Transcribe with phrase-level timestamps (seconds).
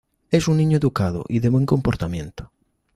[0.31, 2.51] Es un niño educado y de buen comportamiento.